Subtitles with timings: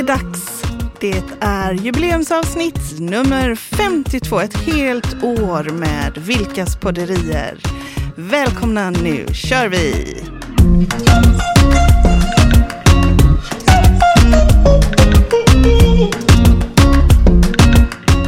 [0.00, 0.62] är dags.
[1.00, 7.58] Det är jubileumsavsnitt nummer 52, ett helt år med Vilkas podderier.
[8.16, 10.16] Välkomna, nu kör vi!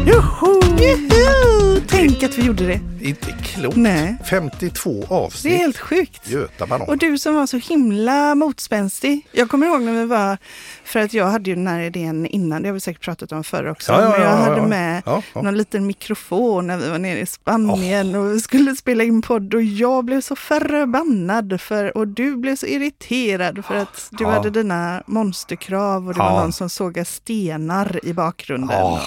[0.07, 0.61] Joho!
[0.79, 1.80] Juhu!
[1.89, 2.80] Tänk att vi gjorde det.
[3.09, 3.77] Inte klokt.
[3.77, 4.17] Nej.
[4.25, 5.53] 52 avsnitt.
[5.53, 6.29] Det är helt sjukt.
[6.29, 6.89] Göta banan.
[6.89, 9.29] Och du som var så himla motspänstig.
[9.33, 10.39] Jag kommer ihåg när vi var,
[10.85, 13.45] för att jag hade ju den här idén innan, det har vi säkert pratat om
[13.45, 13.93] förr också.
[13.93, 17.21] Ja, ja, men jag ja, hade med Ja, någon liten mikrofon när vi var nere
[17.21, 22.08] i Spanien och vi skulle spela in podd och jag blev så förbannad för, och
[22.08, 26.71] du blev så irriterad för att du hade dina monsterkrav och det var någon som
[26.71, 28.79] sågade stenar i bakgrunden.
[28.79, 29.03] Ja,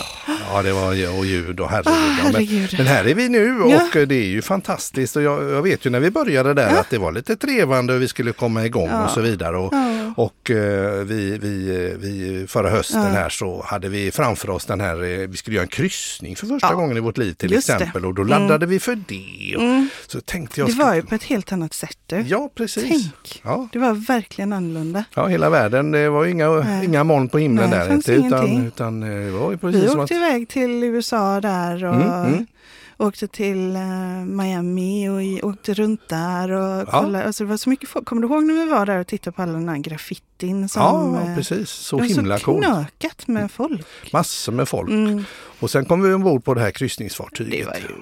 [0.54, 1.94] ja, det var och ljud och herregud.
[1.94, 2.76] Ah, men, herregud.
[2.78, 3.72] men här är vi nu och
[4.08, 5.16] det är ju fantastiskt.
[5.16, 6.80] Och jag, jag vet ju när vi började där Ja.
[6.80, 9.04] att det var lite trevande och vi skulle komma igång Ja.
[9.06, 9.58] och så vidare.
[9.58, 10.14] Och, Ja.
[10.18, 14.82] och eh, vi, vi, eh, vi, förra hösten här så hade vi framför oss den
[14.82, 17.68] här, eh, vi skulle göra en kryssning för första gången i vårt liv till Just
[17.68, 17.74] det.
[17.74, 18.06] exempel.
[18.06, 18.42] Och då Mm.
[18.42, 19.56] laddade vi för det.
[19.58, 19.90] Och, Mm.
[20.08, 20.70] Så tänkte jag...
[20.70, 22.22] Det var ju på ett helt annat sätt du.
[22.28, 22.84] Ja, precis.
[22.90, 23.68] Tänk, Ja.
[23.74, 25.04] det var verkligen annorlunda.
[25.16, 25.92] Ja, hela världen.
[25.92, 26.86] Det var ju inga, Nej.
[26.86, 28.12] inga moln på himlen Nej, där det inte.
[28.14, 28.68] Utan, ingenting.
[28.68, 30.12] utan eh, det var ju precis Vi åkte att...
[30.12, 32.46] iväg till USA där och Mm, mm.
[32.98, 33.82] Åkte till eh,
[34.26, 36.52] Miami och i- åkte runt där.
[36.52, 37.02] Och Ja.
[37.02, 37.26] kollade.
[37.26, 38.06] Alltså, det var så mycket folk.
[38.06, 40.70] Kommer du ihåg när vi var där och tittade på all den här graffitin?
[40.70, 41.70] Som, Ja, eh, precis.
[41.70, 42.66] Så det var himla så coolt.
[42.66, 44.14] knökat med folk.
[44.14, 44.90] Massor med folk.
[44.90, 45.24] Mm,
[45.60, 47.52] Och sen kom vi ombord på det här kryssningsfartyget.
[47.60, 47.96] det, var ju,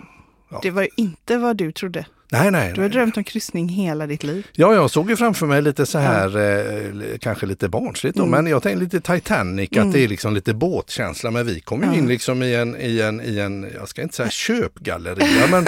[0.51, 0.59] Ja.
[0.63, 2.05] det var ju inte vad du trodde.
[2.33, 2.71] Nej, nej.
[2.75, 4.47] Du har drömt om kryssning hela ditt liv.
[4.53, 8.43] Ja, jag såg ju framför mig lite så här, eh, kanske lite barnsligt då, Mm.
[8.43, 9.87] men jag tänkte lite Titanic, Mm.
[9.87, 11.31] att det är liksom lite båtkänsla.
[11.31, 11.93] Men vi kom ju Ja.
[11.95, 15.67] in liksom i en, i en, i en, jag ska inte säga köpgalleria, men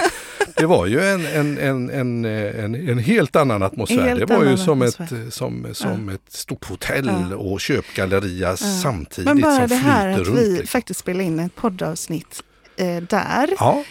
[0.56, 4.00] det var ju en, en, en, en, en, en helt annan atmosfär.
[4.08, 4.98] Helt det var ju som, ett,
[5.30, 7.36] som, som ett stort hotell Ja.
[7.36, 10.38] och köpgalleria samtidigt Men bara som det här att runt.
[10.38, 10.66] vi liksom.
[10.66, 12.42] faktiskt spelade in ett poddavsnitt
[12.76, 13.48] eh, där.
[13.58, 13.84] Ja,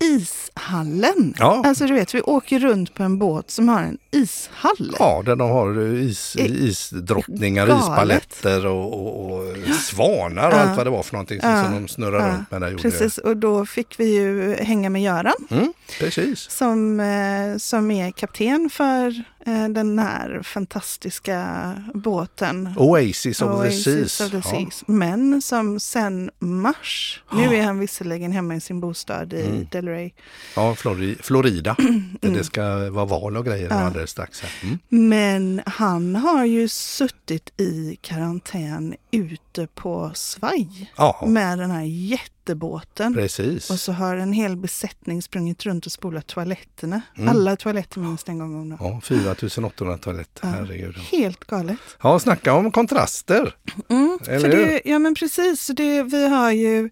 [0.00, 1.34] ishallen.
[1.38, 1.62] Ja.
[1.66, 4.96] Alltså du vet, vi åker runt på en båt som har en ishall.
[4.98, 7.82] Ja, där de har is, isdrottningar, galet.
[7.82, 10.58] ispaletter och, och, och svanar och Ja.
[10.58, 11.64] allt vad det var för någonting som, Ja.
[11.64, 12.60] som de snurrar runt med.
[12.60, 16.50] Där Precis, och då fick vi ju hänga med Göran Mm, precis.
[16.50, 19.22] som, eh, som är kapten för
[19.70, 22.68] den här fantastiska båten.
[22.76, 24.20] Oasis of the Oasis Seas.
[24.20, 24.42] of the Ja.
[24.42, 24.84] Seas.
[24.86, 29.66] Men som sen mars, nu är han visserligen hemma i sin bostad i Mm.
[29.70, 30.10] Delray,
[30.56, 31.76] Ja, Flori, Florida.
[32.20, 33.76] Där det ska vara val och grejer Ja.
[33.76, 34.42] alldeles strax.
[34.62, 34.78] Mm.
[34.88, 43.14] Men han har ju suttit i karantän ute på svaj Ja, med den här jättebåten.
[43.14, 43.70] precis.
[43.70, 47.00] Och så har en hel besättning sprungit runt och spolat toaletterna.
[47.16, 47.28] Mm.
[47.28, 48.78] Alla toaletter minst en gång om dagen.
[48.94, 50.48] Ja, 4800 toaletter, Ja.
[50.48, 50.96] herregud.
[50.96, 51.78] Helt galet.
[52.02, 53.54] Ja, snacka om kontraster.
[53.88, 56.90] Mm, Eller för det, ja men precis, det, vi har ju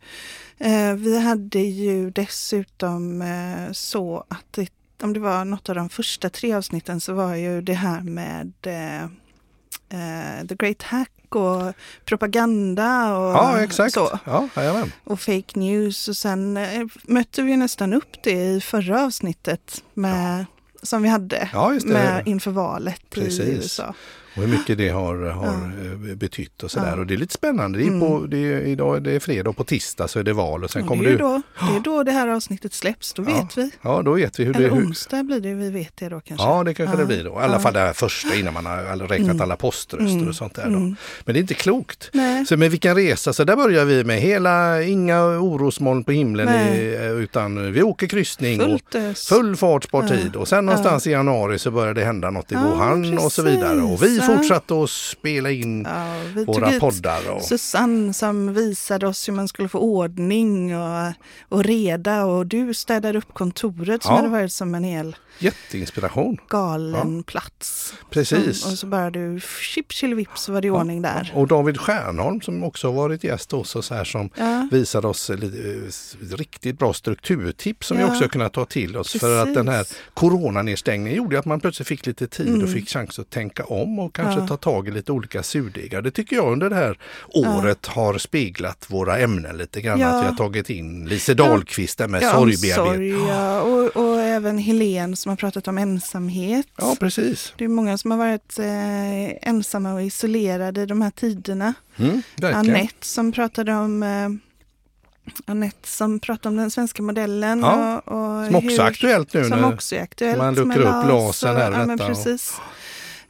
[0.58, 4.68] eh, vi hade ju dessutom eh, så att det,
[5.02, 8.52] om det var något av de första tre avsnitten så var ju det här med
[8.66, 9.02] eh,
[9.88, 11.72] eh, The Great Hack och
[12.04, 13.94] propaganda och Ja, exakt.
[13.94, 14.18] så.
[14.24, 14.92] Ja, jajamän.
[15.04, 20.46] Och fake news och sen eh, mötte vi nästan upp det i förra avsnittet med,
[20.82, 23.40] som vi hade Ja, med inför valet i Precis.
[23.40, 23.94] USA.
[24.36, 26.92] Och hur mycket det har, har eh, betytt och sådär.
[26.94, 27.00] Ja.
[27.00, 27.78] Och det är lite spännande.
[27.78, 30.32] Det är, på, det är, idag, det är fredag och på tisdag så är det
[30.32, 32.72] val och sen Och kommer det, är det då, det är då det här avsnittet
[32.74, 33.34] släpps, då Ja.
[33.42, 33.70] vet vi.
[33.82, 34.58] Ja, då vet vi hur det...
[34.58, 36.46] Eller onsdag blir det, vi vet det då kanske.
[36.46, 37.00] ja, det kanske Ja.
[37.00, 37.30] det blir då.
[37.30, 37.58] I alla Ja.
[37.58, 39.40] fall det här första innan man har räknat Mm.
[39.40, 40.28] alla poströster Mm.
[40.28, 40.62] och sånt där.
[40.62, 40.68] Då.
[40.76, 40.96] Mm.
[41.24, 42.10] Men det är inte klokt.
[42.12, 42.46] Nej.
[42.46, 46.94] Så med vilken resa, så där börjar vi med hela, inga orosmoln på himlen i,
[47.00, 49.28] eh, utan vi åker kryssning och Fullt ös.
[49.28, 50.08] full fart på Ja.
[50.08, 53.32] tid och sen någonstans i januari så började det hända något i Ja, Wuhan och
[53.32, 53.80] så vidare.
[53.82, 54.16] Och vi.
[54.18, 54.23] Ja.
[54.26, 57.30] Fortsatte att spela in Ja, våra poddar.
[57.30, 61.12] Och, Susanne som visade oss hur man skulle få ordning och,
[61.48, 64.16] och reda och du städade upp kontoret som Ja.
[64.16, 66.36] hade varit som en hel jätteinspiration.
[66.48, 67.94] galen plats.
[68.10, 68.60] Precis.
[68.60, 71.32] Som, och så bara du, chip vips så var det i ordning där.
[71.34, 74.68] Och David Stjärnholm som också har varit gäst hos oss här som Ja.
[74.72, 75.36] visade oss eh,
[76.36, 78.06] riktigt bra strukturtips som Ja.
[78.06, 79.12] vi också kunnat ta till oss.
[79.20, 79.96] För att den här Precis.
[80.14, 82.62] coronanedstängningen gjorde att man plötsligt fick lite tid Mm.
[82.64, 84.46] och fick chans att tänka om och kanske Ja.
[84.46, 86.02] ta tag i lite olika surdegar.
[86.02, 86.98] Det tycker jag under det här
[87.28, 90.00] året har speglat våra ämnen lite grann.
[90.00, 90.08] Ja.
[90.08, 93.18] Att vi har tagit in Lise Dahlqvist där med Ja, sorgbearbetning.
[93.18, 93.60] sorg, ja.
[93.60, 96.66] och, och även Helen som har pratat om ensamhet.
[96.76, 97.52] Ja, precis.
[97.56, 101.74] Det är många som har varit eh, ensamma och isolerade i de här tiderna.
[101.96, 102.22] Mm.
[102.42, 104.28] Anette som pratade om eh,
[105.46, 107.60] Anette som pratade om den svenska modellen.
[107.60, 110.38] Ja, och, och Som också är aktuellt nu Som när också är aktuellt.
[110.38, 112.54] man luckrar upp LAS här och- ja, detta och- precis.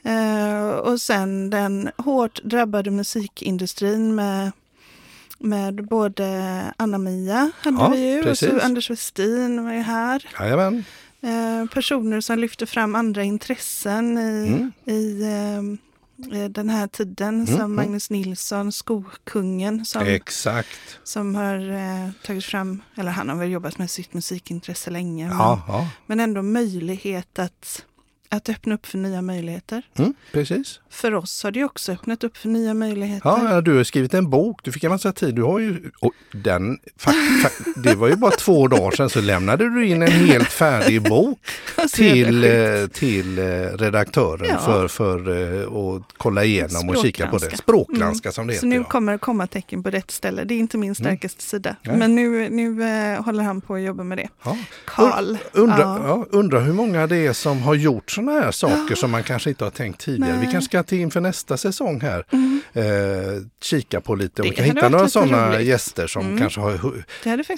[0.02, 4.52] Eh, och sen den hårt drabbade musikindustrin med,
[5.38, 6.26] med både
[6.76, 8.50] Anna-Mia hade Ja, vi ju, och precis.
[8.50, 10.28] så Anders Westin var ju här.
[10.40, 10.84] Jajamän.
[11.20, 14.72] Eh, personer som lyfter fram andra intressen i, Mm.
[14.84, 17.74] i eh, eh, den här tiden, som mm.
[17.74, 20.98] Magnus Nilsson, Skokungen, som, Exakt.
[21.04, 25.36] som har eh, tagit fram, eller han har väl jobbat med sitt musikintresse länge, men,
[25.36, 25.88] Ja, ja.
[26.06, 27.84] men ändå möjlighet att,
[28.28, 29.82] att öppna upp för nya möjligheter.
[29.98, 30.80] Mm, precis.
[30.94, 33.28] För oss har det också öppnat upp för nya möjligheter.
[33.50, 35.34] Ja, du har skrivit en bok, du fick en massa tid.
[35.34, 39.20] Du har ju, och den, fak- fak- det var ju bara två dagar sedan så
[39.20, 41.38] lämnade du in en helt färdig bok
[41.76, 44.58] Alltså, till, eh, till eh, redaktören Ja.
[44.58, 45.18] för, för
[45.62, 47.56] eh, att kolla igenom och kika på det.
[47.56, 47.56] Språkgranska.
[47.56, 48.66] Språkgranska som det Så heter.
[48.66, 48.84] nu ja.
[48.84, 50.44] kommer det komma tecken på rätt ställe.
[50.44, 51.76] Det är inte min starkaste sida.
[51.82, 51.96] Nej.
[51.96, 52.68] Men nu, nu
[53.16, 54.28] håller han på att jobba med det.
[54.84, 55.36] Karl.
[55.54, 55.66] Ja.
[55.78, 56.26] ja.
[56.30, 59.64] undra hur många det är som har gjort sådana här saker som man kanske inte
[59.64, 60.32] har tänkt tidigare.
[60.32, 60.48] Vi Nej.
[60.52, 62.60] kanske ska till inför nästa säsong här Mm.
[62.72, 62.84] eh,
[63.62, 66.38] kika på lite, om Det vi kan hitta några sådana gäster som Mm.
[66.38, 66.72] kanske har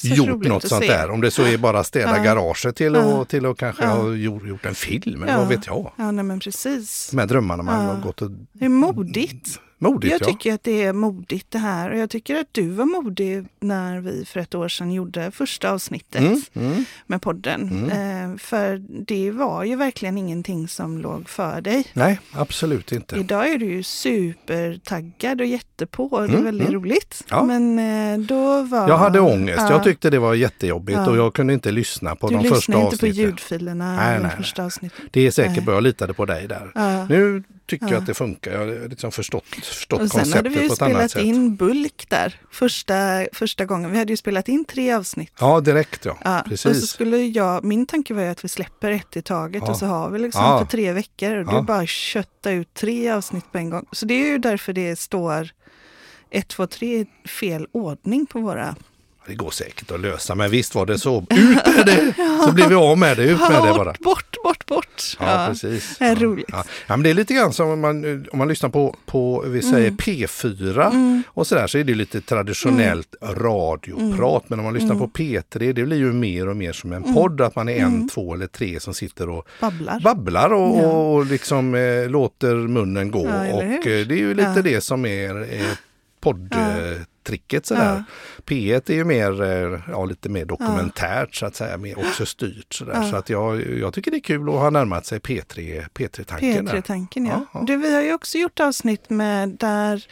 [0.02, 0.90] gjort något att sånt se.
[0.92, 1.10] där.
[1.10, 2.22] Om det så är bara städa Ja.
[2.22, 3.24] garaget till, och, Ja.
[3.24, 3.90] till att kanske Ja.
[3.90, 5.38] ha gjort, gjort en film, eller Ja.
[5.38, 5.92] vad vet jag.
[5.96, 7.12] Ja, nej, men precis.
[7.16, 8.30] Här drömmarna man har gått och...
[8.52, 9.60] Det är modigt.
[9.78, 10.26] Modigt Jag ja.
[10.32, 11.90] tycker att det är modigt det här.
[11.90, 15.70] Och jag tycker att du var modig när vi för ett år sedan gjorde första
[15.70, 16.84] avsnittet Mm, mm.
[17.06, 17.90] med podden.
[17.90, 21.86] Eh, för det var ju verkligen ingenting som låg för dig.
[21.92, 23.16] Nej, absolut inte.
[23.16, 26.18] Idag är du ju supertaggad och jättepå.
[26.20, 26.80] Det är Mm, väldigt mm.
[26.80, 27.24] roligt.
[27.30, 27.42] Ja.
[27.44, 28.88] Men eh, då var...
[28.88, 29.58] Jag hade ångest.
[29.60, 29.70] Ja.
[29.70, 32.80] Jag tyckte det var jättejobbigt och jag kunde inte lyssna på Du de första lyssnade
[32.84, 33.16] inte på avsnitten.
[33.30, 35.00] ljudfilerna Nej, i nej, första avsnittet.
[35.10, 35.64] Det är säkert Nej.
[35.64, 36.72] bra, jag litade på dig där.
[37.08, 37.98] Nu tycker Ja.
[37.98, 38.52] att det funkar.
[38.52, 42.40] Jag har liksom förstått, förstått Och sen hade konceptet vi ju spelat in bulk där
[42.50, 43.90] första, första gången.
[43.92, 45.32] Vi hade ju spelat in tre avsnitt.
[45.40, 46.16] Ja, direkt ja.
[46.24, 46.90] Ja, och så Precis.
[46.90, 49.70] skulle jag, min tanke var ju att vi släpper ett i taget Ja.
[49.70, 50.58] och så har vi liksom Ja.
[50.58, 51.36] för tre veckor.
[51.36, 51.58] Och Ja.
[51.60, 53.86] du bara kötta ut tre avsnitt på en gång.
[53.92, 55.48] Så det är ju därför det står
[56.30, 58.76] ett, två, tre i fel ordning på våra...
[59.26, 61.18] Det går säkert att lösa, men visst var det så.
[61.30, 62.14] Ut med det!
[62.46, 63.84] Så blir vi av med det, ut med det bara.
[63.84, 65.16] Bort, bort, bort, bort!
[65.20, 65.96] Ja, precis.
[65.98, 66.14] det är ja.
[66.22, 66.46] roligt.
[66.52, 66.64] Ja.
[66.86, 69.62] ja, men det är lite grann som om man, om man lyssnar på, på vi
[69.62, 69.96] säger Mm.
[69.96, 74.44] P4 och sådär så är det lite traditionellt radioprat.
[74.48, 75.10] Men om man lyssnar Mm.
[75.10, 77.40] på P3 det blir ju mer och mer som en podd.
[77.40, 80.00] Att man är en, två eller tre som sitter och Babblar.
[80.00, 80.86] babblar och, Ja.
[80.86, 83.26] och liksom eh, låter munnen gå.
[83.26, 84.62] Ja, och eh, det är ju lite Ja.
[84.62, 85.66] det som är eh,
[87.26, 88.04] poddtricket sådär.
[88.08, 88.42] Ja.
[88.46, 92.74] P1 är ju mer, eh, ja, lite mer dokumentärt så att säga, mer också styrt
[92.74, 92.92] sådär.
[92.94, 93.10] Ja.
[93.10, 96.64] Så att jag, jag tycker det är kul att ha närmat sig P3, P3-tanken.
[96.64, 96.72] där.
[96.72, 97.44] P3-tanken, ja.
[97.54, 97.62] Ja.
[97.66, 100.04] Du, vi har ju också gjort avsnitt med där,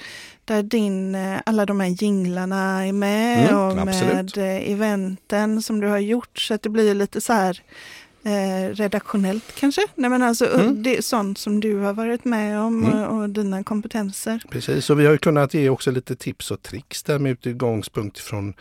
[0.44, 4.36] där din, eh, alla de här jinglarna är med Mm, och absolut.
[4.36, 6.38] med eventen som du har gjort.
[6.38, 7.62] Så att det blir lite så här
[8.24, 9.80] eh, redaktionellt kanske.
[9.94, 10.82] Nej, men alltså, Mm.
[10.82, 12.98] Det är sånt som du har varit med om Mm.
[13.02, 14.42] och, och dina kompetenser.
[14.50, 18.54] Precis, och vi har kunnat ge också lite tips och tricks där med utgångspunkt från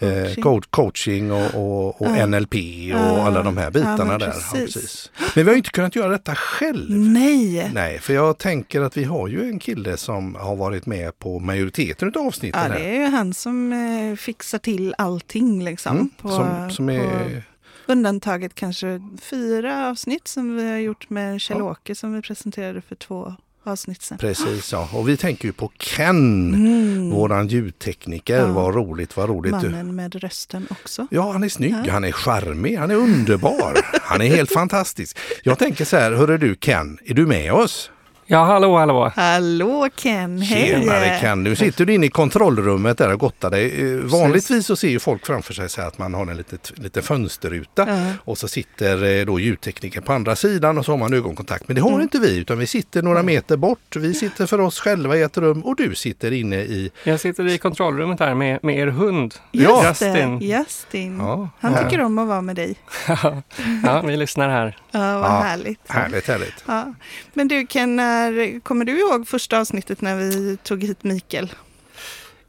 [0.00, 0.42] eh, Coaching.
[0.42, 2.26] co- coaching och, och, och Ja.
[2.26, 2.54] NLP
[2.94, 3.26] och Ja.
[3.26, 4.26] alla de här bitarna men där.
[4.26, 4.74] Ja, precis.
[4.74, 5.10] precis.
[5.34, 6.90] Men vi har inte kunnat göra detta själv.
[6.90, 7.70] Nej!
[7.74, 11.38] Nej, för jag tänker att vi har ju en kille som har varit med på
[11.38, 15.96] majoriteten av avsnitten Ja, det är ju han som eh, fixar till allting liksom.
[15.96, 17.42] Mm, på, som, som på är,
[17.86, 21.94] undantaget kanske fyra avsnitt som vi har gjort med Kjell-Åke Ja.
[21.94, 23.34] som vi presenterade för två
[23.64, 24.18] avsnitt sedan.
[24.18, 24.88] precis ja.
[24.92, 27.10] Och vi tänker ju på Ken, Mm.
[27.10, 28.36] våran ljudtekniker.
[28.38, 28.46] Ja.
[28.52, 29.52] Vad roligt, vad roligt.
[29.52, 31.06] Mannen med rösten också.
[31.10, 31.92] Ja, han är snygg, Ja.
[31.92, 33.78] han är charmig, han är underbar.
[34.02, 35.18] Han är helt fantastisk.
[35.42, 37.90] Jag tänker så här, hörru du Ken, är du med oss?
[38.32, 39.12] Ja, hallå, hallå.
[39.16, 40.66] Hallå Ken, hej!
[40.68, 43.92] Tjenare Ken, nu sitter du inne i kontrollrummet där och gottar dig.
[43.94, 47.02] Eh, Vanligtvis så ser ju folk framför sig så att man har en liten, liten
[47.02, 48.12] fönsterruta Ja.
[48.24, 51.68] och så sitter eh, då ljudtekniken på andra sidan och så har man ögonkontakt.
[51.68, 52.02] Men det har Mm.
[52.02, 53.96] inte vi utan vi sitter några meter bort.
[53.96, 56.90] Vi sitter för oss själva i ett rum och du sitter inne i...
[57.04, 59.34] Jag sitter i kontrollrummet här med, med er hund.
[59.50, 59.84] Ja.
[59.88, 60.38] Just Justin.
[60.40, 61.18] Justin.
[61.18, 62.76] Ja, Han tycker om att vara med dig.
[63.84, 64.76] Ja, vi lyssnar här.
[64.92, 65.40] Ja, vad Ja.
[65.40, 65.90] härligt.
[65.90, 66.64] Härligt, härligt.
[66.66, 66.94] Ja.
[67.34, 71.52] Men du Ken, när, kommer du ihåg första avsnittet när vi tog hit Mikael?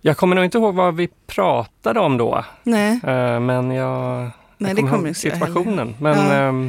[0.02, 4.32] Jag kommer nog inte ihåg vad vi pratade om då, Nej, eh, men jag, Nej
[4.58, 5.96] jag det kommer kommer ihåg situationen.
[6.00, 6.18] Men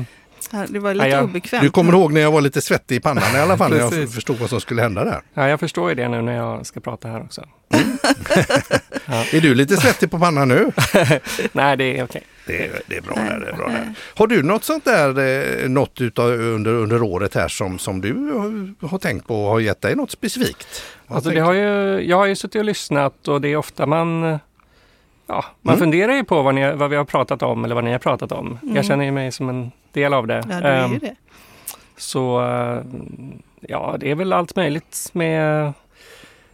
[0.00, 0.04] Ja.
[0.54, 1.62] Ja, Det var lite Ja, jag- obekvämt.
[1.62, 4.12] Du kommer ihåg när jag var lite svettig i pannan i alla fall när jag
[4.12, 5.20] förstod vad som skulle hända där.
[5.34, 7.44] ja, jag förstår ju det nu när jag ska prata här också.
[9.32, 10.70] Är du lite svettig på pannan nu?
[11.52, 12.23] Nej, det är okej.
[12.46, 13.94] Det är, det är bra där, det är bra där.
[14.14, 15.08] Har du något sånt där,
[15.62, 18.12] eh, något utav, under, under året här som, som du
[18.80, 20.82] har, har tänkt på och har gett dig något specifikt?
[21.06, 23.87] Vad Alltså, det har ju, jag har ju suttit och lyssnat och det är ofta
[23.87, 24.38] man
[25.26, 25.81] Ja, man Mm.
[25.85, 28.33] funderar ju på vad, ni, vad vi har pratat om eller vad ni har pratat
[28.33, 28.59] om.
[28.62, 28.76] Mm.
[28.76, 30.43] Jag känner ju mig som en del av det.
[30.49, 31.14] Ja, du är ju Ehm, det.
[31.97, 32.81] Så eh,
[33.69, 35.73] Ja, det är väl allt möjligt med...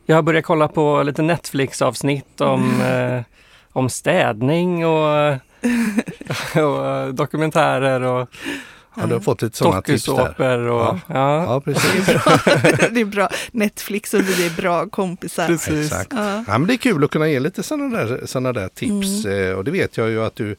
[0.07, 3.21] Jag har börjat kolla på lite Netflix-avsnitt om, eh,
[3.73, 5.33] om städning och,
[6.57, 8.29] och dokumentärer och
[9.01, 10.59] Ja, du har fått lite sådana tips där.
[10.59, 10.81] och...
[10.81, 11.01] Ja.
[11.07, 11.45] Ja.
[11.45, 12.07] Ja, precis.
[12.91, 13.29] det är bra.
[13.53, 15.47] Netflix och vi är bra kompisar.
[15.47, 15.87] Precis.
[15.93, 16.13] Exakt.
[16.17, 16.45] Ja.
[16.47, 19.25] Ja, men det är kul att kunna ge lite sådana där, såna där tips.
[19.25, 19.49] Mm.
[19.51, 20.57] Eh, Och det vet jag ju att du,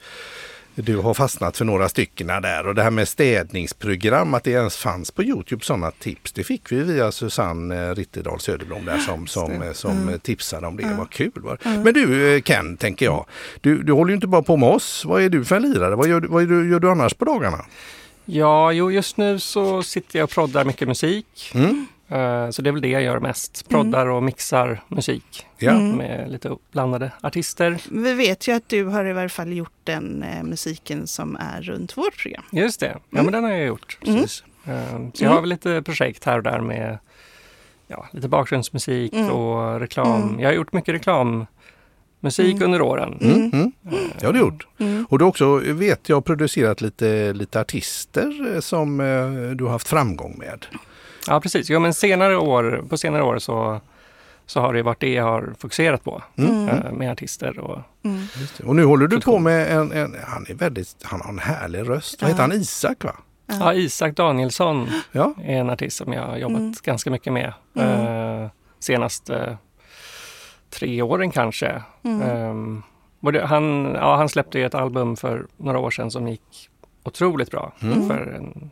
[0.75, 2.67] du har fastnat för några stycken där.
[2.67, 6.31] Och det här med städningsprogram, att det ens fanns på Youtube sådana tips.
[6.31, 10.19] Det fick vi via Susanne eh, Ritterdal Söderblom där som, som, eh, som Mm.
[10.19, 10.95] tipsade om det.
[10.97, 11.31] Vad kul.
[11.35, 11.57] Var.
[11.83, 13.25] Men du Ken, tänker jag.
[13.61, 15.05] Du, du håller ju inte bara på med oss.
[15.05, 15.95] Vad är du för en lirare?
[15.95, 17.65] Vad gör, vad gör, du, gör du annars på dagarna?
[18.25, 21.51] Ja, jo, just nu så sitter jag och proddar mycket musik.
[21.55, 21.85] Mm?
[22.09, 23.69] Eh, Så det är väl det jag gör mest.
[23.69, 25.71] Proddar och mixar musik Ja.
[25.71, 25.95] Mm.
[25.97, 27.77] med lite uppblandade artister.
[27.91, 31.61] Vi vet ju att du har i varje fall gjort den eh, musiken som är
[31.61, 32.43] runt vårt program.
[32.51, 33.97] Just det, ja men den har jag gjort.
[34.01, 34.21] Mm.
[34.21, 34.43] Precis.
[34.65, 36.97] Eh, Så jag har väl lite projekt här och där med
[37.87, 39.29] ja, lite bakgrundsmusik Mm.
[39.31, 40.21] och reklam.
[40.23, 40.39] Mm.
[40.39, 40.93] Jag har gjort mycket
[42.21, 42.63] reklammusik Mm.
[42.65, 43.17] under åren.
[43.21, 43.51] Mm?
[43.53, 43.71] Mm?
[44.19, 44.67] Det har du gjort.
[44.79, 45.05] Mm.
[45.09, 49.71] Och du har också, vet jag, producerat lite, lite artister eh, som eh, du har
[49.71, 50.65] haft framgång med.
[51.27, 53.81] Ja precis, ja, men senare år, på senare år så,
[54.45, 56.69] så har det varit det jag har fokuserat på Mm.
[56.69, 57.59] eh, med artister.
[57.59, 58.21] Och, Mm.
[58.65, 61.89] Och nu håller du på med en, en, han är väldigt, han har en härlig
[61.89, 62.21] röst.
[62.21, 62.33] Vad Ja.
[62.33, 62.51] heter han?
[62.51, 63.15] Isak va?
[63.47, 65.33] ja, Isak Danielsson Ja.
[65.43, 66.73] är en artist som jag har jobbat Mm.
[66.83, 67.53] ganska mycket med.
[67.75, 68.43] Mm.
[68.43, 68.49] Eh,
[68.79, 69.57] senaste tre
[71.01, 71.81] åren kanske.
[72.03, 72.83] Mm.
[73.19, 76.69] Och det, han, ja, han släppte ju ett album för några år sedan som gick
[77.03, 77.73] otroligt bra.
[77.81, 78.07] Mm.
[78.07, 78.71] För en,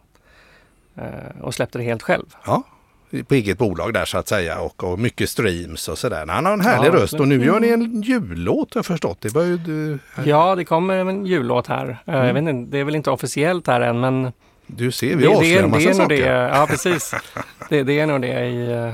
[0.96, 2.26] eh, och släppte det helt själv.
[2.46, 2.64] ja.
[3.28, 6.26] På eget bolag där så att säga och, och mycket streams och sådär.
[6.28, 7.82] Han har en härlig Ja, röst och nu gör ni Mm.
[7.82, 9.22] en jullåt har jag förstått.
[9.22, 11.98] Det var ju du, Ja, det kommer en jullåt här.
[12.06, 12.28] Eh, Mm.
[12.28, 14.32] Jag vet inte, det är väl inte officiellt här än men
[14.68, 16.16] du ser, vi avslöjar en massa det saker.
[16.16, 16.50] det.
[16.54, 17.14] Ja, precis.
[17.70, 18.94] Det, det är nog det i...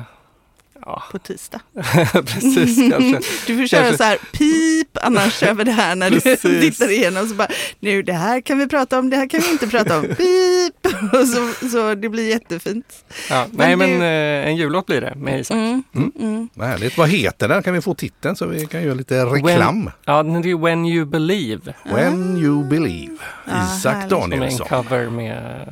[0.85, 1.59] eh, Ja, På tisdag.
[2.13, 3.19] precis kanske.
[3.47, 3.97] Du får köra Kanske.
[3.97, 6.61] så här pip annars över det här när du Precis.
[6.61, 7.27] tittar igenom.
[7.27, 7.47] Så bara,
[7.79, 10.03] nu det här kan vi prata om, det här kan vi inte prata om.
[10.17, 10.93] Pip!
[11.13, 12.85] Och så, så det blir jättefint.
[13.29, 15.55] Ja, Men nej, men du- eh, en jullåt blir det med Isak.
[15.55, 15.83] Mm.
[15.95, 16.11] Mm.
[16.19, 16.49] Mm.
[16.53, 16.97] Vad härligt.
[16.97, 17.63] Vad heter den?
[17.63, 19.89] Kan vi få titeln så vi kan göra lite reklam?
[20.05, 21.73] Ja, den heter ju When You Believe.
[21.85, 23.15] When you believe.
[23.45, 24.09] Ja, Isak härligt.
[24.09, 24.67] Som är en Danielsson.
[24.67, 25.65] cover med...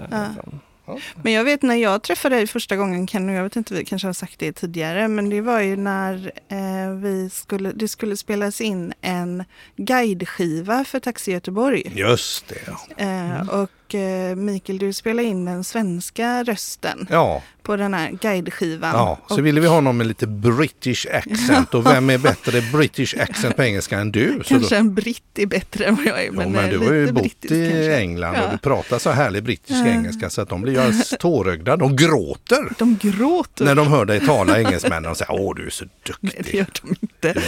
[0.86, 1.00] Ja.
[1.24, 3.86] Men jag vet när jag träffade dig första gången, Ken, och jag vet inte, vi
[3.86, 8.18] kanske har sagt det tidigare, men det var ju när eh, vi skulle, det skulle
[8.18, 9.44] spelas in en
[9.76, 11.92] guideskiva för Taxi Göteborg.
[11.96, 12.56] Just det.
[12.68, 13.04] ja.
[13.06, 18.90] Eh, och eh, Mikael, du spelade in den svenska rösten Ja, på den här guideskivan.
[18.94, 19.20] ja.
[19.28, 23.16] så och ville vi ha någon med lite British accent och vem är bättre British
[23.20, 24.42] accent på engelska än du?
[24.46, 26.94] Kanske då, en britt är bättre än vad jag är, men, men eh, du har
[26.94, 27.96] ju bott i kanske.
[27.98, 28.46] England Ja.
[28.46, 29.88] och du pratar så härlig brittisk Ja.
[29.88, 31.78] engelska så att de blir ju alldeles tårögda.
[31.78, 33.66] De gråter De gråter.
[33.66, 35.86] när de hör dig tala engelsmännen och säger åh du är så
[36.20, 36.58] Nej, det duktig.
[36.58, 37.34] gör de inte.
[37.36, 37.42] Jo,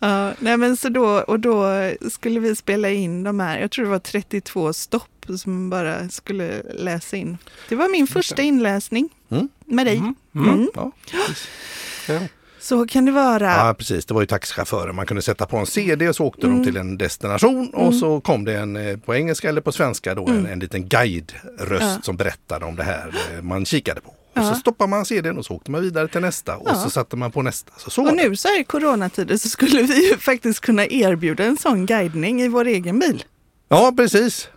[0.00, 0.06] de.
[0.08, 1.66] Ja, nej men så då, och då
[2.10, 5.02] skulle vi spela in de här, jag tror det var 32 stopp
[5.36, 7.38] som bara skulle läsa in.
[7.68, 9.48] Det var min första inläsning Mm.
[9.66, 9.96] med dig.
[9.96, 10.14] Mm.
[10.34, 10.48] Mm.
[10.54, 10.68] Mm.
[10.74, 10.92] Ja.
[12.08, 12.20] Ja.
[12.60, 13.44] Så kan det vara.
[13.66, 14.92] Ja precis, det var ju taxichaufförer.
[14.92, 16.58] Man kunde sätta på en CD och så åkte Mm.
[16.58, 20.14] de till en destination och så kom det en, eh, på engelska eller på svenska
[20.14, 21.92] då, en, en liten guide-röst Mm.
[21.94, 21.98] Ja.
[22.02, 24.14] som berättade om det här eh, man kikade på.
[24.34, 26.74] Och så stoppade man CDn och så åkte man vidare till nästa och Ja.
[26.74, 27.72] så satte man på nästa.
[27.78, 31.44] Så, så Och nu så här i coronatider så skulle vi ju faktiskt kunna erbjuda
[31.44, 33.24] en sån guidning i vår egen bil.
[33.68, 34.48] Ja precis.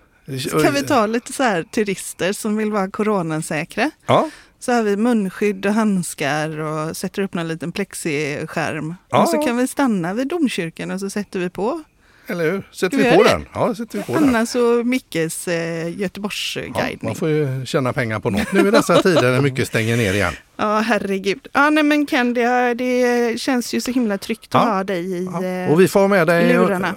[0.64, 3.92] Kan vi ta lite så här turister som vill vara coronasäkra.
[4.06, 8.96] Ja, Så har vi munskydd och handskar och sätter upp någon liten plexiskärm.
[9.10, 9.22] Ja.
[9.22, 11.84] Och så kan vi stanna vid domkyrkan och så sätter vi på
[12.32, 12.64] eller hur?
[12.72, 13.46] Sätter vi vi på göra den?
[13.54, 14.24] Ja, sätter vi på den.
[14.24, 17.00] Annas och Mickes eh, Ja, Göteborgsguidning.
[17.02, 20.14] man får ju tjäna pengar på något nu i dessa tider när mycket stänger ner
[20.14, 20.34] igen.
[20.58, 21.48] Ja, herregud.
[21.54, 24.72] Ja, nej men Ken, det, det känns ju så himla tryggt att Ja.
[24.74, 25.30] ha dig i...
[25.34, 25.44] Ja.
[25.46, 26.52] eh, Och vi får med dig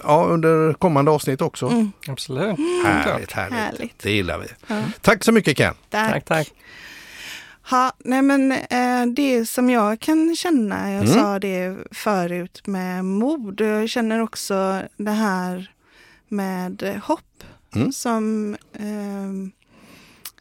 [0.05, 1.67] ja, under kommande avsnitt också.
[1.67, 2.57] Mm, Absolut.
[2.85, 3.99] Härligt, härligt, Härligt.
[4.03, 4.47] Det gillar vi.
[4.67, 5.75] ja, Tack så mycket Ken.
[5.91, 6.13] tack.
[6.13, 6.53] Tack, tack.
[7.71, 11.15] Ha, nej men eh, det som jag kan känna, jag Mm.
[11.15, 15.71] sa det förut med mod, jag känner också det här
[16.29, 17.45] med hopp
[17.77, 17.93] Mm.
[17.93, 19.51] som, eh,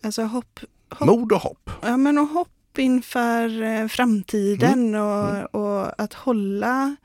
[0.08, 1.70] alltså hopp, hopp Mod och hopp.
[1.82, 5.46] Ja, men och hopp inför eh, framtiden och, Mm.
[5.46, 6.96] och att hålla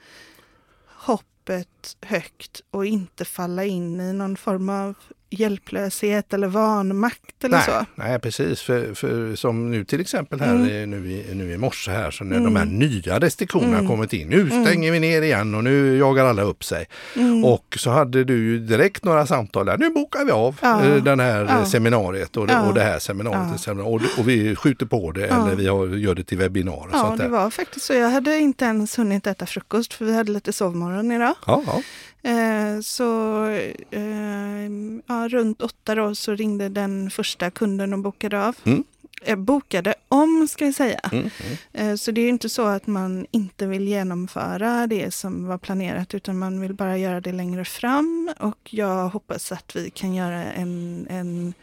[0.87, 4.95] hoppet högt och inte falla in i någon form av
[5.31, 7.85] hjälplöshet eller vanmakt eller nej, så.
[7.95, 8.61] Nej, precis.
[8.63, 10.69] För, för som nu till exempel här Mm.
[10.69, 12.55] i- nu, i, nu i morse här så när Mm.
[12.55, 13.89] de här nya restriktionerna Mm.
[13.89, 14.29] kommit in.
[14.29, 16.87] Nu stänger vi ner igen och nu jagar alla upp sig.
[17.17, 17.45] Mm.
[17.45, 19.79] Och så hade du ju direkt några samtal där.
[19.79, 20.85] Nu bokar vi av Ja.
[20.85, 21.59] eh, den här Ja.
[21.59, 22.69] eh, seminariet och det, Ja.
[22.69, 23.67] och det här seminariet.
[23.67, 23.73] Ja.
[23.73, 26.73] och, och vi skjuter på det eller vi har, gör det till webbinar.
[26.73, 27.31] och Ja, sånt det där.
[27.31, 27.93] var faktiskt så.
[27.95, 31.35] Jag hade inte ens hunnit äta frukost för vi hade lite sovmorgon idag.
[31.47, 31.83] Ja.
[32.23, 33.45] Eh, så
[33.91, 34.71] eh,
[35.07, 38.57] ja, runt åtta då så ringde den första kunden och bokade av.
[38.65, 38.85] Mm.
[39.23, 41.01] Eh, bokade om ska jag säga.
[41.13, 41.31] Mm,
[41.73, 41.91] mm.
[41.93, 46.15] Eh, så det är inte så att man inte vill genomföra det som var planerat
[46.15, 50.45] utan man vill bara göra det längre fram och jag hoppas att vi kan göra
[50.45, 51.55] en, en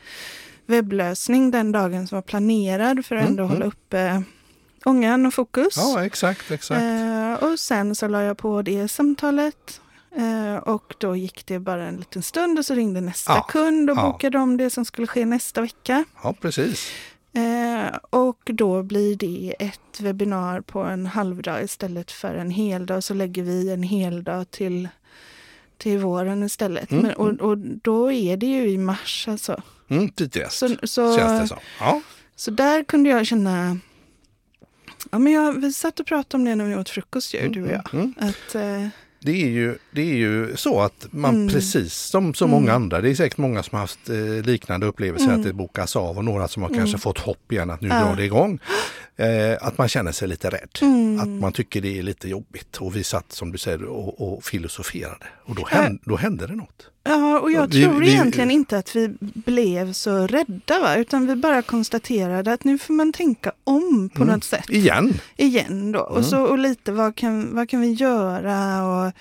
[0.65, 3.53] webblösning den dagen som var planerad för att Mm, ändå mm.
[3.53, 4.23] hålla uppe
[4.85, 5.73] ångan och fokus.
[5.77, 6.81] ja exakt, exakt.
[6.81, 9.81] Eh, och sen så la jag på det samtalet.
[10.17, 13.89] Eh, och då gick det bara en liten stund och så ringde nästa Ja, kund
[13.89, 14.01] och ja.
[14.11, 16.05] bokade om det som skulle ske nästa vecka.
[16.23, 16.91] Ja, precis.
[17.33, 23.03] Eh, och då blir det ett webbinar på en halvdag istället för en hel dag.
[23.03, 24.89] Så lägger vi en hel dag till,
[25.77, 26.91] till våren istället.
[26.91, 29.61] Mm, Men, och, och då är det ju i mars alltså.
[29.87, 31.57] Mm, tidigast Så, så, känns det som.
[31.79, 32.01] Ja.
[32.35, 33.77] så där kunde jag känna
[35.11, 37.63] Ja, men jag, vi satt och pratade om det när vi åt frukost ju, du
[37.63, 37.93] och jag.
[37.93, 38.13] Mm.
[38.19, 38.87] Att, eh,
[39.25, 41.49] Det är, ju, det är ju så att man Mm.
[41.49, 45.27] precis som så många andra, det är säkert många som har haft eh, liknande upplevelser
[45.27, 45.39] Mm.
[45.39, 46.79] att det bokas av och några som har Mm.
[46.79, 47.99] kanske fått hopp igen att nu Ja.
[48.05, 48.59] drar det igång.
[49.17, 50.69] Eh, att man känner sig lite rädd.
[50.81, 51.19] Mm.
[51.19, 52.77] Att man tycker det är lite jobbigt.
[52.77, 55.25] Och vi satt som du säger och, och filosoferade.
[55.45, 56.89] Och då hände, då hände det något.
[57.03, 60.95] Ja, och jag Vi- tror vi- egentligen inte att vi blev så rädda, va?
[60.95, 64.33] utan vi bara konstaterade att nu får man tänka om på Mm.
[64.35, 64.69] något sätt.
[64.69, 65.13] Igen.
[65.37, 66.05] Igen då.
[66.05, 66.17] Mm.
[66.17, 69.11] Och, så, och lite vad kan, vad kan vi göra och,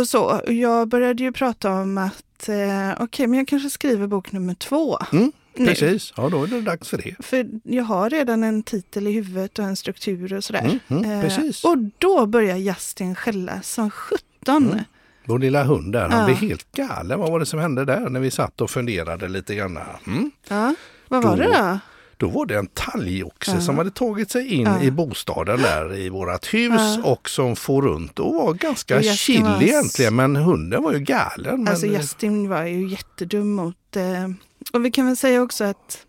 [0.00, 0.40] och så.
[0.46, 4.98] Jag började ju prata om att eh, okej, men jag kanske skriver bok nummer två.
[5.12, 5.66] Mm, nu.
[5.66, 7.14] Precis, ja då är det dags för det.
[7.20, 10.60] För jag har redan en titel i huvudet och en struktur och sådär.
[10.60, 11.64] Mm, mm, Eh, precis.
[11.64, 14.66] och då börjar Justin skälla som sjutton.
[14.72, 14.84] Mm.
[15.26, 16.24] Vår lilla hund där, han Ja.
[16.26, 17.18] blev helt galen.
[17.20, 19.78] Vad var det som hände där när vi satt och funderade lite grann?
[20.06, 20.30] Mm.
[20.48, 20.74] Ja,
[21.08, 21.78] vad var Då- det då?
[22.16, 23.60] Då var det en talgoxe Ja.
[23.60, 24.82] som hade tagit sig in Ja.
[24.82, 29.42] i bostaden där i vårat hus och som får runt och var ganska Justin chill
[29.42, 31.58] var- egentligen men hunden var ju galen.
[31.64, 33.96] Men, Alltså Justin var ju jättedum mot...
[33.96, 34.28] Eh,
[34.72, 36.06] och vi kan väl säga också att,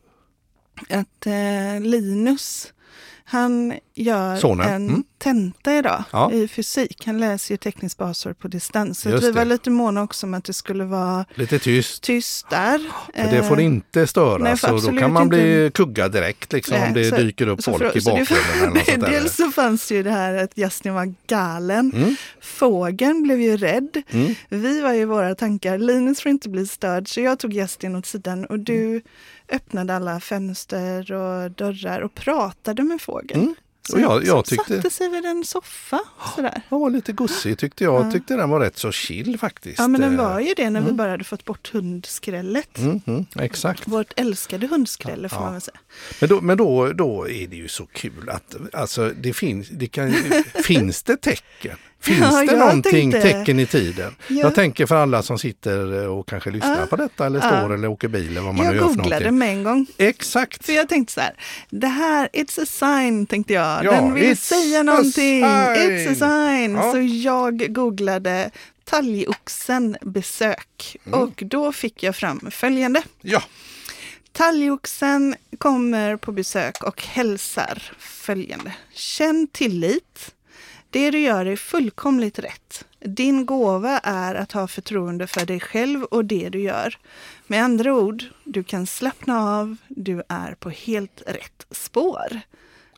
[0.89, 2.73] att eh, Linus,
[3.23, 5.03] han gör Sonen, en mm.
[5.17, 6.31] Tenta idag Ja.
[6.31, 7.03] i fysik.
[7.05, 8.99] Han läser ju tekniskt basår på distans.
[8.99, 12.03] Så vi var lite måna också om att det skulle vara Lite tyst.
[12.03, 12.79] tyst där.
[13.15, 15.71] För det får Eh, inte störas nej, och då kan man bli inte.
[15.77, 18.29] kuggad direkt liksom, Nej, om det så- dyker upp så folk för- i så det-
[18.29, 18.83] bakgrunden.
[18.87, 19.09] eller.
[19.11, 21.91] Dels så fanns ju det här att Justin var galen.
[21.95, 24.01] Mm, Fågeln blev ju rädd.
[24.09, 24.35] mm.
[24.49, 28.05] Vi var i våra tankar, Linus får inte bli störd, så jag tog Justin åt
[28.05, 29.01] sidan och du Mm.
[29.51, 33.41] öppnade alla fönster och dörrar och pratade med fågeln.
[33.41, 33.55] Mm.
[33.89, 35.99] Så Och jag- jag tyckte- satte sig vid en soffa.
[36.35, 36.61] Sådär.
[36.69, 38.05] Han var lite gussig tyckte jag.
[38.05, 38.11] Ja.
[38.11, 39.79] tyckte den var rätt så chill faktiskt.
[39.79, 40.97] Ja men den var ju det när vi Mm.
[40.97, 42.77] bara hade fått bort hundskrället.
[42.77, 43.87] Mm, mm, exakt.
[43.87, 45.43] Vårt älskade hundskrälle får Ja.
[45.43, 45.77] man väl säga.
[46.19, 49.87] Men, då, men då, då är det ju så kul att alltså, det finns, det
[49.87, 50.13] kan,
[50.63, 51.77] finns det tecken?
[52.05, 54.15] Finns Ja, det någonting tänkte- tecken i tiden?
[54.27, 54.35] Ja.
[54.35, 56.85] Jag tänker för alla som sitter och kanske lyssnar Ja.
[56.85, 59.31] på detta eller står eller åker bil eller vad man nu Jag gör för googlade
[59.31, 59.87] med en gång.
[59.97, 60.65] Exakt!
[60.65, 61.33] För jag tänkte så här,
[61.69, 63.85] det här, it's a sign tänkte jag.
[63.85, 65.43] Ja, Den vill säga a någonting.
[65.45, 66.15] It's a
[66.49, 66.79] sign.
[66.91, 68.49] Så jag googlade
[68.83, 71.19] talgoxen besök Mm.
[71.19, 73.01] och då fick jag fram följande.
[73.21, 73.41] Ja,
[74.31, 78.73] Talgoxen kommer på besök och hälsar följande.
[78.93, 80.31] Känn tillit.
[80.95, 82.85] Det du gör är fullkomligt rätt.
[82.99, 86.97] Din gåva är att ha förtroende för dig själv och det du gör.
[87.47, 89.75] Med andra ord, du kan slappna av.
[89.87, 92.39] Du är på helt rätt spår.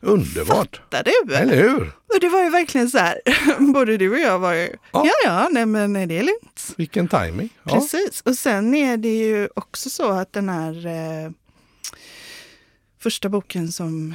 [0.02, 0.76] underbart!
[0.90, 1.34] Fattar du?
[1.34, 1.92] Eller hur?
[2.14, 3.20] Och det var ju verkligen så här,
[3.72, 5.02] både du och jag var ju, Ja.
[5.04, 6.74] ja ja, nej men det är lugnt.
[6.76, 7.48] Vilken timing.
[7.62, 7.74] Ja.
[7.74, 8.20] Precis.
[8.20, 11.30] Och sen är det ju också så att den här eh,
[13.00, 14.14] första boken som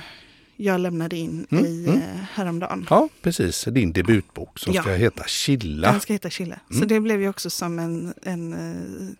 [0.56, 2.02] jag lämnade in Mm, i mm.
[2.02, 2.88] eh, häromdagen.
[2.90, 3.64] ja, precis.
[3.66, 4.82] Din debutbok som Ja.
[4.82, 5.92] ska heta Chilla.
[5.92, 6.60] Den ska heta Chille.
[6.70, 6.88] Så Mm.
[6.88, 9.14] det blev ju också som en, en eh,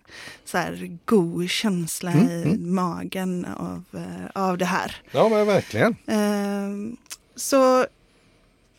[0.44, 2.74] så här god känsla Mm, i mm.
[2.74, 4.96] magen av, eh, av det här.
[5.12, 5.96] Ja, men verkligen.
[6.06, 6.96] Ehm,
[7.36, 7.86] så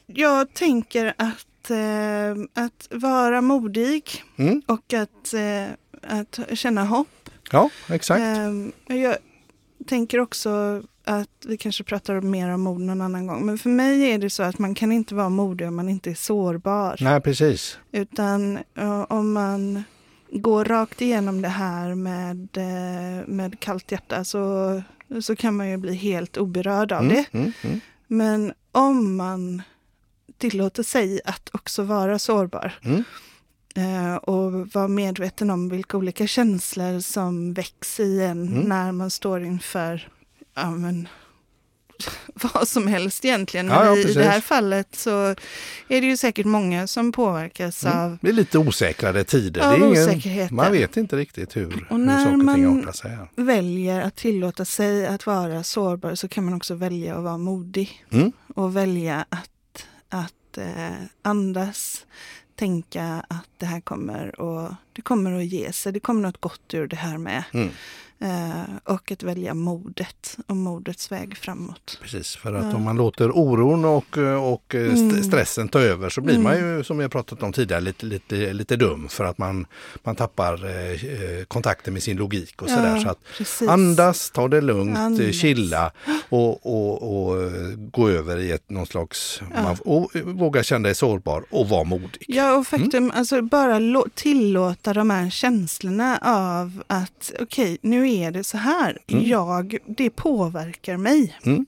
[0.05, 1.71] jag tänker att,
[2.53, 4.61] att vara modig Mm.
[4.67, 5.33] och att,
[6.01, 7.29] att känna hopp.
[7.51, 8.19] Ja, exakt.
[8.21, 9.17] Ehm, jag
[9.87, 13.45] tänker också att vi kanske pratar mer om mod någon annan gång.
[13.45, 16.09] Men för mig är det så att man kan inte vara modig om man inte
[16.11, 16.95] är sårbar.
[17.01, 17.77] Nej, precis.
[17.91, 18.59] Utan
[19.09, 19.83] om man
[20.31, 24.81] går rakt igenom det här med, eh, med kallt hjärta så,
[25.21, 27.25] så kan man ju bli helt oberörd av det.
[27.31, 27.79] Mm, mm, mm.
[28.07, 29.61] Men om man
[30.37, 33.03] tillåter sig att också vara sårbar Mm.
[33.75, 38.59] eh, och vara medveten om vilka olika känslor som väcks i en Mm.
[38.63, 40.07] när man står inför
[40.55, 41.07] ja, men,
[42.53, 43.67] vad som helst egentligen.
[43.67, 45.25] Ja, ja, Men i, det här fallet så
[45.87, 47.97] är det ju säkert många som påverkas Mm.
[47.99, 49.61] av Det är lite osäkrare tider.
[49.73, 50.55] Av det är osäkerheten.
[50.55, 53.11] man vet inte riktigt hur, Och hur när saker och ting man- artar sig.
[53.11, 53.27] Här.
[53.35, 58.05] väljer att tillåta sig att vara sårbar så kan man också välja att vara modig.
[58.11, 58.31] Mm.
[58.55, 62.05] Och välja att, att eh, andas,
[62.55, 65.91] tänka att det här kommer och det kommer att ge sig.
[65.93, 67.43] Det kommer något gott ur det här med.
[67.53, 67.69] Mm.
[68.19, 71.99] Eh, och att välja modet och modets väg framåt.
[72.01, 72.75] Precis, för att Ja.
[72.75, 74.17] om man låter oron och,
[74.53, 75.23] och eh, Mm.
[75.23, 76.77] stressen ta över så blir man Mm.
[76.77, 79.65] ju, som vi har pratat om tidigare, lite, lite, lite dum för att man,
[80.03, 82.99] man tappar eh, eh, kontakten med sin logik och sådär.
[82.99, 83.69] Så att precis.
[83.69, 85.35] andas, ta det lugnt, eh, Andas.
[85.35, 85.91] chilla
[86.29, 89.61] och, och, och eh, gå över i ett någon slags, Ja.
[89.63, 92.25] man, och eh, våga känna dig sårbar och vara modig.
[92.27, 93.79] Ja, och faktum, alltså bara
[94.13, 98.97] tillåta de här känslorna av att okej, nu är det så här.
[99.07, 99.23] Mm.
[99.25, 101.37] Jag, det påverkar mig.
[101.43, 101.65] Mm.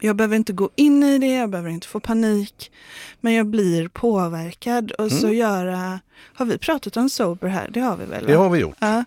[0.00, 2.72] Jag behöver inte gå in i det, jag behöver inte få panik.
[3.20, 5.38] Men jag blir påverkad och så Mm.
[5.38, 6.00] göra...
[6.34, 7.70] Har vi pratat om sober här?
[7.72, 8.26] Det har vi väl?
[8.26, 8.76] Det har vi gjort.
[8.78, 9.04] Ja.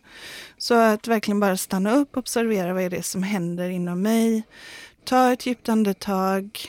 [0.58, 4.43] Så att verkligen bara stanna upp, observera vad är det som händer inom mig.
[5.04, 6.60] Ta ett djupt andetag,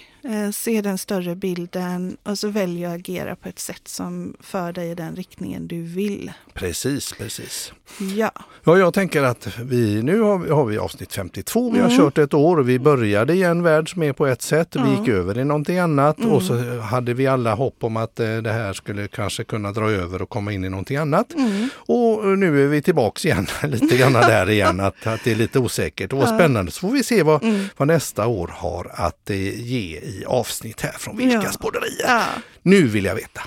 [0.53, 4.91] se den större bilden och så välja att agera på ett sätt som för dig
[4.91, 6.33] i den riktningen du vill.
[6.55, 7.73] Precis, precis.
[8.17, 8.31] Ja,
[8.65, 11.99] Ja, jag tänker att vi, nu har vi, har vi avsnitt 52, vi har Mm.
[11.99, 14.81] kört ett år och vi började i en värld som är på ett sätt, vi
[14.81, 14.99] Ja.
[15.01, 16.31] gick över i någonting annat Mm.
[16.33, 19.91] och så hade vi alla hopp om att eh, det här skulle kanske kunna dra
[19.91, 21.35] över och komma in i någonting annat.
[21.35, 21.69] mm.
[21.77, 25.59] Och nu är vi tillbaks igen, lite grann där igen, att, att det är lite
[25.59, 26.27] osäkert och Ja.
[26.27, 26.71] spännande.
[26.73, 27.65] Så får vi se vad, Mm.
[27.77, 31.61] vad nästa år har att eh, ge i avsnitt här från Vilkas Ja.
[31.61, 32.07] podderier.
[32.07, 32.25] ja.
[32.63, 33.41] Nu vill jag veta.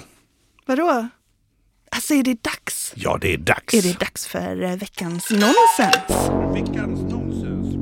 [0.65, 1.07] Vadå?
[1.91, 2.93] Alltså är det dags?
[2.95, 3.73] Ja, det är dags.
[3.73, 6.29] Är det dags för eh, veckans nonsens?
[6.53, 7.75] Veckans nonsens.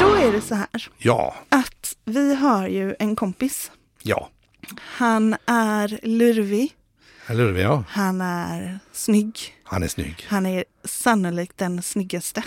[0.00, 3.70] Då är det så här Ja, att vi har ju en kompis.
[4.02, 4.28] ja.
[4.78, 6.72] Han är lurvig,
[7.30, 7.58] Eller hur?
[7.58, 10.26] Ja, han är snygg, han är snygg.
[10.28, 12.42] han är sannolikt den snyggaste.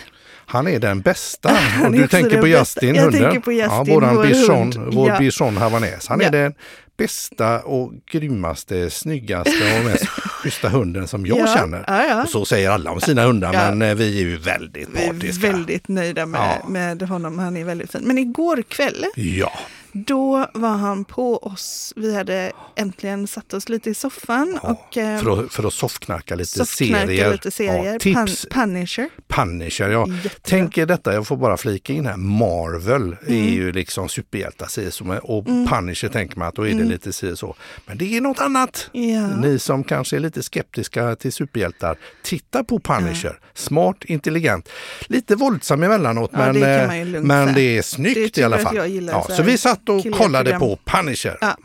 [0.46, 1.48] Han är den bästa.
[1.54, 2.58] Han är du tänker på bästa.
[2.58, 3.22] Justin, Jag hunden.
[3.22, 4.94] tänker på Justin, ja, våran vår bichon, hund.
[4.94, 5.18] vår Ja.
[5.18, 6.06] bichon havanäs.
[6.08, 6.30] Han är Ja.
[6.30, 6.54] den
[6.96, 12.22] bästa och grymmaste, snyggaste och mest schyssta hunden som jag Ja, känner.
[12.22, 15.12] Och så säger alla om sina hundar, men eh, vi är ju väldigt Vi är
[15.12, 15.46] partiska.
[15.52, 18.02] väldigt nöjda med, med honom, han är väldigt fin.
[18.04, 19.52] Men igår kväll, Ja,
[19.92, 21.92] då var han på oss.
[21.96, 24.70] Vi hade äntligen satt oss lite i soffan ja.
[24.70, 27.32] och eh, för, att, för att soffknacka lite soffknarka serier.
[27.32, 27.92] lite serier.
[27.92, 29.08] Ja, tips, Pun- Punisher.
[29.28, 29.88] Punisher.
[29.90, 30.06] Ja.
[30.08, 30.30] Jättebra.
[30.42, 32.16] Tänk er detta, jag får bara flika in här.
[32.16, 33.44] Marvel är Mm.
[33.54, 37.36] ju liksom superhjältar si är- och Punisher tänker man att då är det lite si
[37.36, 37.54] så.
[37.86, 38.88] Men det är något annat.
[38.92, 39.26] Ja.
[39.36, 43.38] Ni som kanske är lite skeptiska till superhjältar, titta på Punisher.
[43.54, 44.68] Smart, intelligent,
[45.06, 46.88] lite våldsam emellanåt Ja, men, det eh,
[47.22, 47.54] men säga.
[47.54, 48.76] det är Det snyggt tycker i alla fall.
[49.06, 51.38] ja, så vi satt och killiga kollade på Punisher.
[51.40, 51.56] Ja.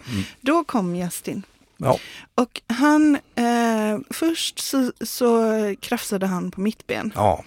[0.41, 1.43] Då kom Justin.
[1.77, 1.99] Ja.
[2.35, 7.11] Och han, eh, först så, så krafsade han på mitt ben.
[7.15, 7.43] Ja.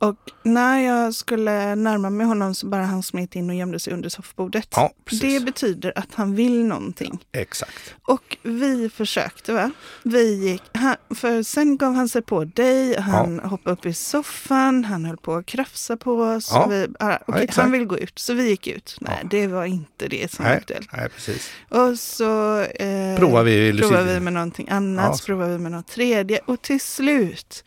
[0.00, 3.92] Och när jag skulle närma mig honom så bara han smet in och gömde sig
[3.92, 4.68] under soffbordet.
[4.76, 7.24] Ja, det betyder att han vill någonting.
[7.32, 7.94] Exakt.
[8.02, 9.70] Och vi försökte va?
[10.02, 14.84] Vi gick, han, för sen gav han sig på dig, han hoppade upp i soffan,
[14.84, 16.50] han höll på att krafsa på oss.
[16.52, 16.66] Ja.
[16.66, 17.56] Vi, ah, exakt.
[17.56, 18.96] han vill gå ut, så vi gick ut.
[19.00, 19.28] Nej, Ja.
[19.30, 20.88] det var inte det som var aktuellt.
[20.92, 21.50] nej, precis.
[21.68, 25.26] Och så eh, Provar vi provar vi med någonting annat, Ja.
[25.26, 27.64] provar vi med något tredje och till slut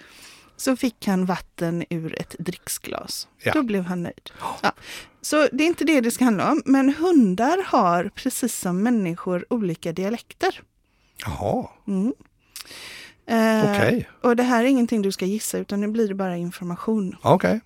[0.58, 3.28] så fick han vatten ur ett dricksglas.
[3.44, 3.54] Ja.
[3.54, 4.32] Då blev han nöjd.
[4.62, 4.72] Ja.
[5.22, 9.46] Så det är inte det det ska handla om, men hundar har precis som människor
[9.50, 10.62] olika dialekter.
[11.26, 12.14] Jaha, Mm.
[13.26, 14.10] Eh, okej.
[14.22, 17.16] Och det här är ingenting du ska gissa utan nu blir det bara information.
[17.22, 17.62] Okej.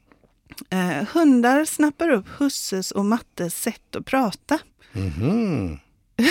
[0.70, 4.60] Eh, hundar snappar upp husses och mattes sätt att prata.
[4.92, 5.80] Mhm.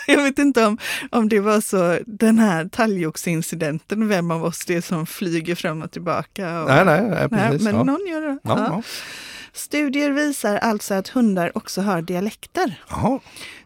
[0.06, 0.78] Jag vet inte om,
[1.10, 5.82] om det var så den här talgoxincidenten, vem av oss det är som flyger fram
[5.82, 6.60] och tillbaka.
[6.62, 7.62] Och, Nej, nej, nej, Nej, precis.
[7.64, 7.82] men ja.
[7.82, 8.38] någon gör det.
[8.42, 8.82] Ja, Ja.
[9.52, 12.82] Studier visar alltså att hundar också har dialekter.
[12.90, 13.20] Jaha.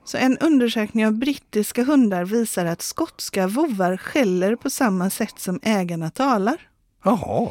[0.04, 5.60] Så en undersökning av brittiska hundar visar att skotska vovar skäller på samma sätt som
[5.62, 6.56] ägarna talar.
[7.04, 7.50] Jaha.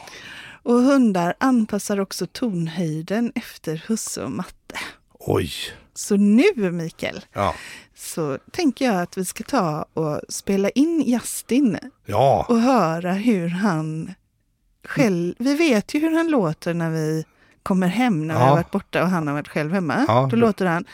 [0.63, 4.75] Och hundar anpassar också tonhöjden efter husse och matte.
[5.19, 5.51] Oj.
[5.95, 7.55] Så nu Mikael, Ja.
[7.95, 12.45] så tänker jag att vi ska ta och spela in Justin Ja.
[12.49, 14.13] och höra hur han
[14.87, 15.33] själv...
[15.39, 17.25] Vi vet ju hur han låter när vi
[17.63, 18.45] kommer hem, när vi Ja.
[18.45, 20.05] har varit borta och han har varit själv hemma.
[20.07, 20.27] Ja.
[20.31, 20.85] Då låter han...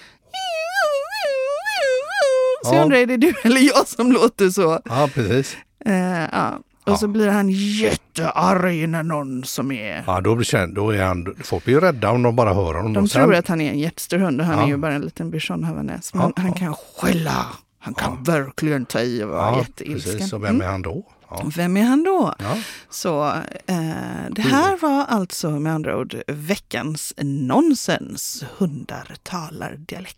[2.64, 2.76] Så Ja.
[2.76, 4.80] jag undrar, är det du eller jag som låter så?
[4.86, 5.58] ja, precis.
[5.86, 6.60] Eh, ja.
[6.90, 6.98] Och Ja.
[6.98, 10.04] så blir han jättearg när någon som är...
[10.08, 12.94] Ja, då, blir då är han, folk blir ju rädda om de bara hör honom.
[12.94, 14.64] De tror att han är en jättestor hund och han Ja.
[14.64, 16.14] är ju bara en liten bichon havanäs.
[16.14, 17.46] Men han kan skälla.
[17.80, 20.14] Han kan verkligen ta i och vara ja, jätteilsken.
[20.14, 20.34] precis.
[20.34, 20.68] Och vem Mm.
[20.68, 21.04] är han då?
[21.30, 21.44] Ja.
[21.56, 22.34] Vem är han då?
[22.40, 22.58] Ja.
[22.90, 23.26] Så
[23.66, 28.44] eh, det här var alltså med andra ord veckans nonsens.
[28.58, 30.18] Hundar talar dialekt.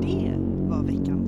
[0.00, 0.34] Det
[0.68, 1.21] var veckans.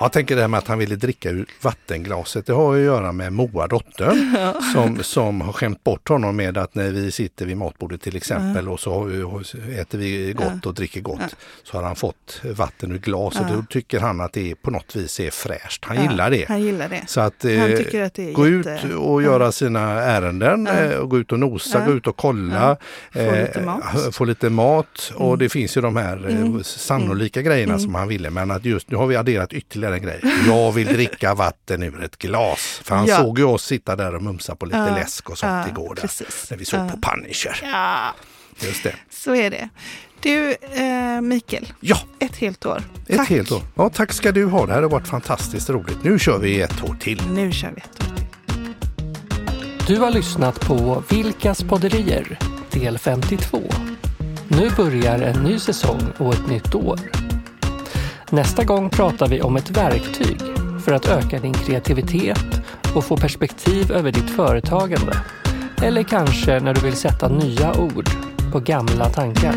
[0.00, 2.46] Jag tänker det här med att han ville dricka ur vattenglaset.
[2.46, 4.36] Det har ju att göra med Moa, dottern,
[4.74, 8.68] som, som har skämt bort honom med att när vi sitter vid matbordet till exempel
[8.68, 9.08] och så
[9.78, 13.64] äter vi gott och dricker gott så har han fått vatten ur glas och då
[13.70, 15.84] tycker han att det på något vis är fräscht.
[15.84, 16.44] Han gillar det.
[16.48, 17.02] Han gillar det.
[17.06, 18.66] Så att eh, att gå jätte- ut
[18.98, 21.84] och göra sina ärenden eh, och gå ut och nosa, Ja.
[21.86, 22.76] gå ut och kolla.
[23.12, 23.82] Få lite mat.
[23.94, 24.04] Mm.
[24.06, 28.08] eh, Få lite mat och det finns ju de här eh, sannolika grejerna som han
[28.08, 28.30] ville.
[28.30, 30.20] Men att just nu har vi adderat ytterligare en grej.
[30.46, 32.80] Jag vill dricka vatten ur ett glas.
[32.84, 33.16] För han Ja.
[33.16, 34.94] såg ju oss sitta där och mumsa på lite Ja.
[34.94, 35.94] läsk och sånt Ja, igår.
[35.94, 36.46] Där, precis.
[36.50, 36.88] när vi såg Ja.
[36.88, 37.60] på Punisher.
[37.62, 38.14] Ja,
[38.60, 38.94] Just det.
[39.10, 39.68] så är det.
[40.20, 40.50] Du,
[40.82, 42.82] eh, Mikael, Ja, ett helt år.
[43.08, 43.28] ett Tack.
[43.28, 43.62] helt år.
[43.74, 44.66] Ja, tack ska du ha.
[44.66, 46.04] Det här har varit fantastiskt roligt.
[46.04, 47.22] Nu kör vi ett år till.
[47.30, 48.26] Nu kör vi ett år till.
[49.86, 52.38] Du har lyssnat på Vilkas podderier
[52.70, 53.62] del 52.
[54.48, 57.00] Nu börjar en ny säsong och ett nytt år.
[58.30, 60.40] Nästa gång pratar vi om ett verktyg
[60.84, 62.60] för att öka din kreativitet
[62.94, 65.16] och få perspektiv över ditt företagande.
[65.82, 68.08] Eller kanske när du vill sätta nya ord
[68.52, 69.54] på gamla tankar.